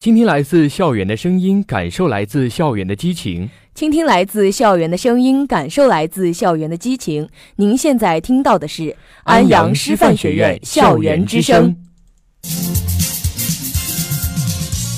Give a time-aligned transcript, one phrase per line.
[0.00, 3.50] 倾听来自校园的声音，感受来自校园的激情。
[3.74, 7.28] 倾听来自校园的声音，感受来自校园的激情。
[7.56, 11.74] 您现在听到的是安阳师范学院校园之声。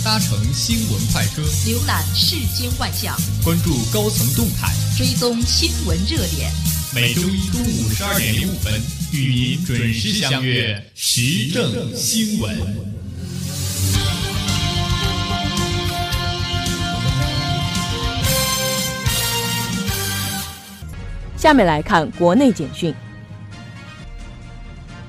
[0.05, 6.53] 搭乘新闻快车，浏览世间万象，关注高层动态，追踪新闻热点。
[6.95, 8.75] 每周一中午十二点零五分，
[9.15, 13.00] 与您准时相约时政新闻。
[21.41, 22.95] 下面来看国内简讯。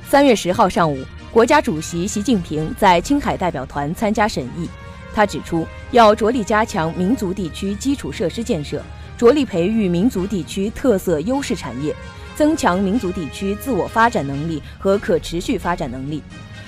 [0.07, 0.97] 三月十号上午，
[1.29, 4.69] 国家主席习近平在青海代表团参加审议。
[5.13, 8.81] 他指出，要着力加强民族地区基础设施建设，
[9.17, 11.93] 着力培育民族地区特色优势产业，
[12.33, 16.23] 增强民族地区自我发展能力和可持续发展能力。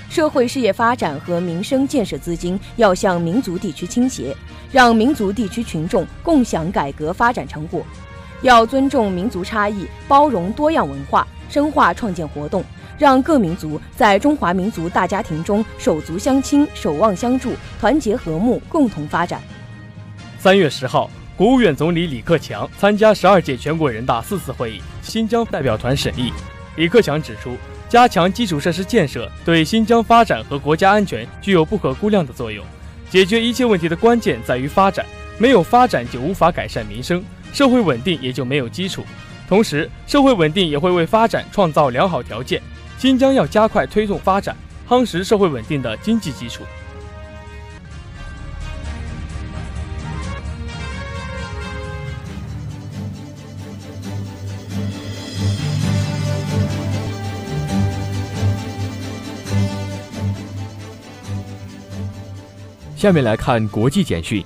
[0.10, 4.36] 社会事业发展和民生建设资金要向民族地区倾斜，
[4.74, 7.82] 让民族地区群众共享改革发展成果。
[8.44, 12.62] 要尊重民族差异，包容多样文化，深化创建活动，
[12.98, 19.42] 让各民族在中华民族大家庭中手足相亲、守望相助、团结和睦，共同发展。
[20.38, 26.34] 三月十号，国务院总理李克强参加十二届全国人大四次会议新疆代表团审议。
[26.76, 27.56] 李克强指出，
[27.88, 32.66] 加强基础设施建设对新疆发展和国家安全具有不可估量的作用。
[33.10, 35.06] 解决一切问题的关键在于发展，
[35.38, 37.24] 没有发展就无法改善民生。
[37.54, 39.06] 社会稳定也就没有基础，
[39.48, 42.60] 同时社会稳定也会为发展创造良好条件。
[42.98, 44.56] 新疆要加快推动发展，
[44.88, 46.64] 夯实社会稳定的经济基础。
[62.96, 64.44] 下面来看国际简讯。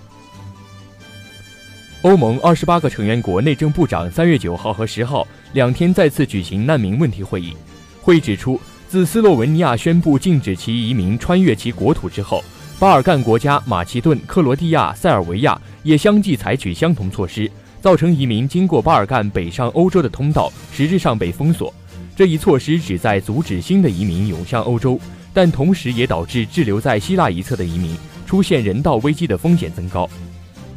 [2.08, 7.54] 欧盟二十八个成员国内政部长三月九号和十号两天再次举行难民问题会议。
[8.02, 8.58] 会议指出，
[8.88, 12.42] 自斯洛文尼亚宣布禁止其移民穿越其国土之后，
[12.80, 17.52] 巴尔干国家马其顿、克罗地亚、塞尔维亚也相继采取相同措施，
[17.82, 21.74] 造成移民经过巴尔干北上欧洲的通道实质上被封锁。
[22.16, 24.98] 这一措施旨在阻止新的移民涌向欧洲，
[25.34, 30.10] 但同时也导致滞留在希腊一侧的移民出现人道危机的风险增高。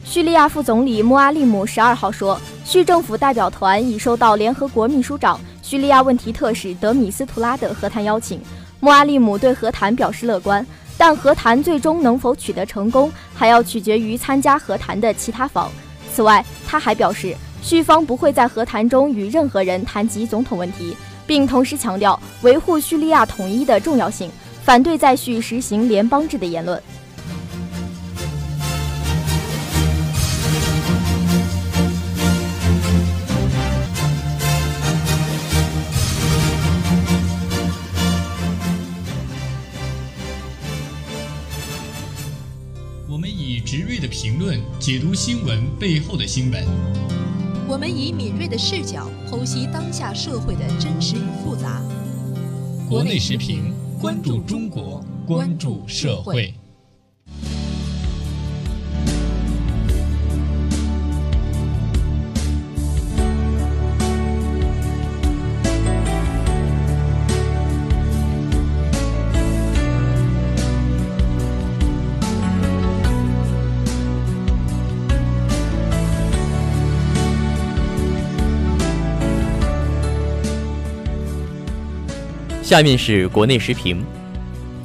[0.05, 8.41] 叙利亚副总理穆阿利姆十二号说，叙政府代表团已收到联合国秘书长、叙利亚问题特使德米斯图拉的和谈邀请。
[8.81, 10.67] 穆阿利姆对和谈表示乐观，
[10.97, 15.71] 但和谈最终能否取得成功，还要取决于参加和谈的其他方。
[16.13, 20.97] 此外，他还表示，叙方不会在和谈中与任何人谈及总统问题，
[21.27, 24.29] 并同时强调维护叙利亚统一的重要性，
[24.65, 26.83] 反对在叙实行联邦制的言论。
[44.09, 46.65] 评论解读新闻背后的新闻，
[47.67, 51.83] 我们以敏锐的视角剖析当下社会的真实与复杂。
[52.89, 56.55] 国内时评，关注中国，关注社会。
[82.71, 84.01] 下面是国内时评：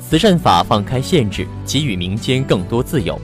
[0.02, 3.16] 慈善法放开限制，给予民间更多自由。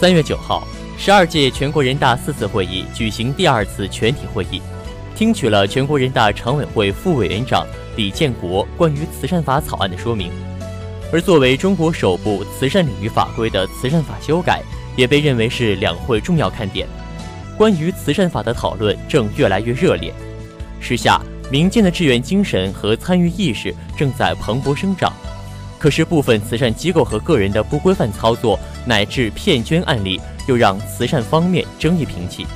[0.00, 0.62] 三月九号，
[0.96, 4.62] 十二届全国人大四次会议举行第二次全体会议，
[5.16, 10.30] 听取了全国人大常委会副委员长李建国关于慈善法草案的说明。
[11.12, 14.62] 而作为中国首部慈善领域法规的慈善法修改，
[14.94, 16.86] 也被认为是两会重要看点。
[17.56, 20.14] 关于慈善法的讨论正越来越热烈，
[20.78, 21.20] 时下。
[21.50, 25.12] 民间的志愿精神和参与意识正在蓬勃生长，
[25.78, 32.46] 可是部分慈善机构和个人的不规范操作乃至骗捐案例，又让慈善方面争议频起。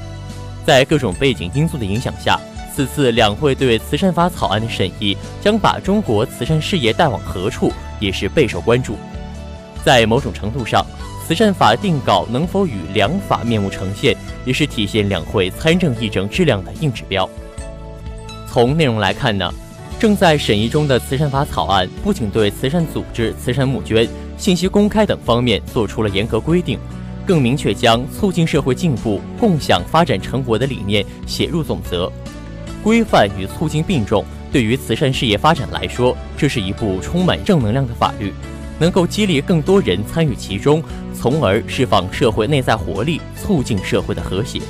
[0.67, 2.39] 在各种背景因素的影响下，
[2.75, 8.97] 此次两会对慈善法草案的审议将把中国慈善事业带往何处，也是备受关注。
[9.83, 10.85] 在某种程度上，
[11.27, 14.15] 慈善法定稿能否与良法面目呈现，
[14.45, 17.29] 也是体现两会参政议政质量的硬指标。
[18.53, 19.51] 从内容来看呢，
[19.99, 24.07] 正在审议中的慈善法草案不仅对慈善组织、慈善募捐、
[24.37, 26.79] 信息公开等方面做出了严格规定，
[27.27, 32.13] 更明确将促进社会进步、共享发展成果的理念写入总则，
[32.85, 34.23] 规范与促进并重。
[34.53, 38.35] 对于慈善事业发展来说，这是一部充满正能量的法律，
[38.79, 40.85] 能够激励更多人参与其中，
[41.15, 44.61] 从而释放社会内在活力，促进社会的和谐。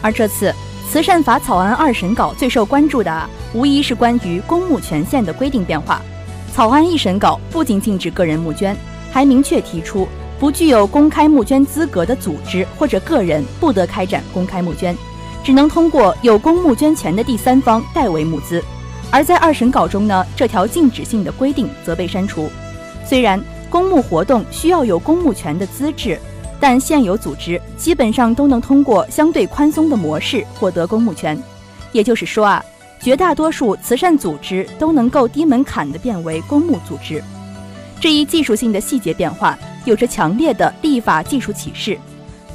[0.00, 0.50] 而这次
[0.90, 6.02] 慈善法草案二审稿最受关注的，无疑是关于公募权限的规定变化。
[6.52, 8.76] 草案一审稿不仅禁止个人募捐，
[9.12, 10.08] 还明确提出，
[10.40, 14.96] 不具有公开募捐资格的组织或者个人不得开展公开募捐，
[15.44, 18.60] 只能通过有公募捐权的第三方代为募资。
[19.12, 22.50] 而在二审稿中呢，这条禁止性的规定则被删除。
[23.06, 23.40] 虽然
[23.70, 26.18] 公募活动需要有公募权的资质，
[26.60, 31.40] 但现有组织基本上都能通过相对宽松的模式获得公募权。
[31.90, 32.62] 也就是说啊，
[33.00, 37.22] 绝大多数慈善组织都能够低门槛的变为公募组织。
[37.98, 41.98] 这一技术性的细节变化有着强烈的立法技术启示。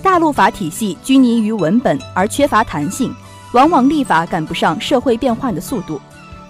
[0.01, 3.11] 大陆法体系拘泥于文本而缺乏弹性，
[3.53, 5.99] 往往立法赶不上社会变化的速度。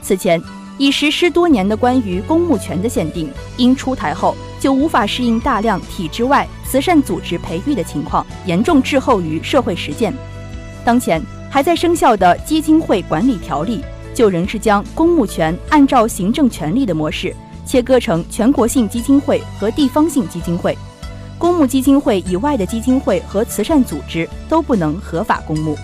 [0.02, 0.42] 此前
[0.78, 4.36] 已实施多年的关于公募权的限定，因出台后
[4.66, 10.12] 就无法适应大量体制外慈善组织培育的情况，严重滞后于社会实践。
[10.84, 11.22] 当前
[11.52, 17.32] 还在生效的基金会管理条例，就仍是将公募权按照行政权力的模式
[17.64, 20.76] 切割成全国性基金会和地方性基金会，
[21.38, 25.78] 公募基金会以外的基金会和慈善组织都不能合法公募。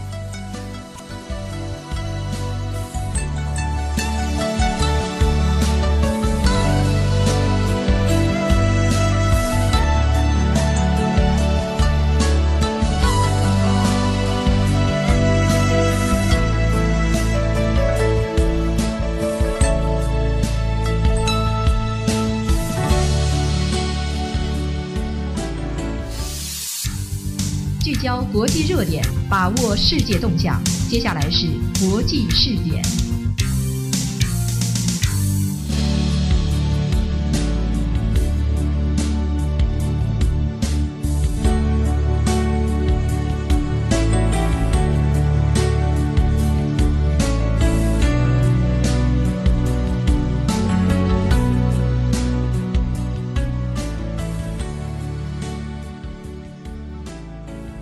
[28.31, 30.57] 国际热点，把握世界动向。
[30.89, 31.47] 接下来是
[31.81, 32.81] 国际视点。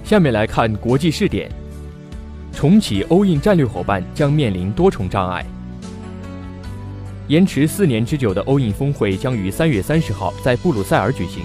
[0.09, 1.47] 下面来看国际试点，
[2.51, 5.45] 重启欧印战略伙伴将面临多重障碍。
[7.27, 11.43] 延迟四年之久的欧印峰会将于三月三十号在布鲁塞尔举行。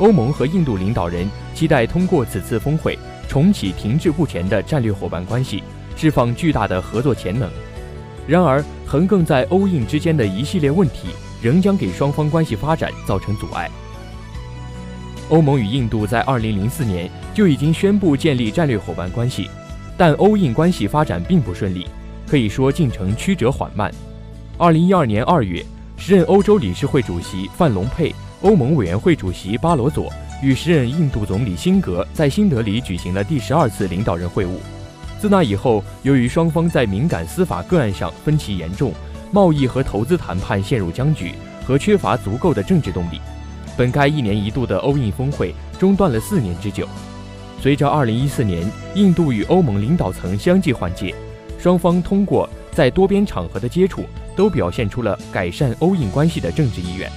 [0.00, 5.62] 欧盟和印度领导人期待通过此次峰会重启停滞不前的战略伙伴关系，
[5.96, 7.50] 释放巨大的合作潜能。
[8.28, 11.08] 然而，横亘在欧印之间的一系列问题
[11.40, 13.70] 仍将给双方关系发展造成阻碍。
[15.30, 19.48] 欧盟与印度在二零零四年就已经宣布建立战略伙伴关系，
[19.96, 21.86] 但欧印关系发展并不顺利，
[22.26, 23.90] 可以说进程曲折缓慢。
[24.58, 25.64] 二零一二年二月，
[25.96, 30.12] 时任欧洲理事会主席范隆佩、欧盟委员会主席巴罗佐
[30.42, 34.50] 与时任印度总理辛格在新德里举行了第十二次领导人会晤。
[35.18, 38.92] 自那以后，由于双方在敏感司法个案上分歧严重，
[39.32, 41.32] 贸易和投资谈判陷入僵局，
[41.66, 43.18] 和缺乏足够的政治动力。
[43.76, 46.88] 本该一年一度的欧印峰会中断了四年之久。
[47.60, 51.14] 随着2014年印度与欧盟领导层相继换届，
[51.58, 54.04] 双方通过在多边场合的接触，
[54.36, 57.10] 都表现出了改善欧印关系的政治意愿。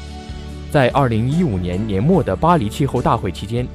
[0.71, 3.67] 在2015年年末的巴黎气候大会期间，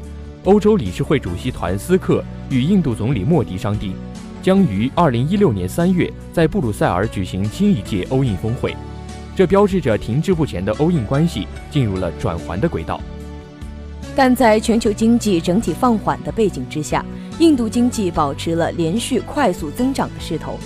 [0.45, 3.95] 欧洲理事会主席团斯克与印度总理莫迪商定，
[4.43, 8.75] 将于2016年3月在布鲁塞尔举行新一届欧印峰会。
[9.35, 13.01] 这标志着停滞不前的欧印关系进入了转圜的轨道。
[14.15, 17.03] 但在全球经济整体放缓的背景之下，
[17.39, 20.59] 印度经济保持了连续快速增长的势头，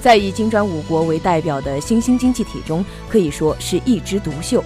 [0.00, 4.64] 在以金砖五国为代表的新兴经济体中，可以说是一枝独秀。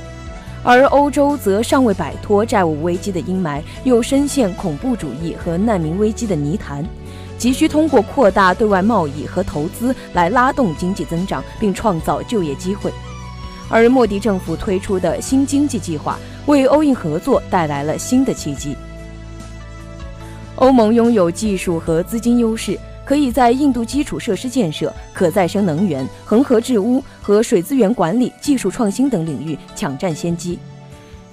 [0.62, 6.86] 而欧洲则尚未摆脱债务危机的阴霾，又深陷恐怖主义和难民危机的泥潭，
[7.36, 12.92] 急需通过扩大对外贸易和投资来拉动经济增长，并创造就业机会。
[13.72, 18.76] 而莫迪政府推出的新经济计划为欧印合作带来了新的契机。
[20.56, 30.58] 欧盟拥有技术和资金优势，可以在印度基础设施建设、可再生能源、恒河治污和水资源管理、技术创新等领域抢占先机。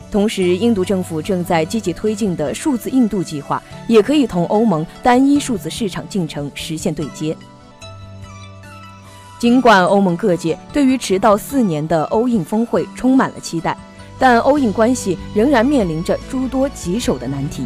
[0.10, 7.36] 同时，印度政府正在积极推进的数字印度计划，也可以同欧盟单一数字市场进程实现对接。
[9.40, 13.76] 尽管欧盟各界对于迟到四年的欧印峰会充满了期待，
[14.20, 17.66] 但欧印关系仍然面临着诸多棘手的难题。